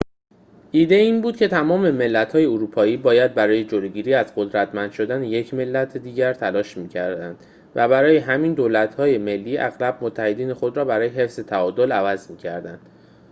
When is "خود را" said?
10.53-10.85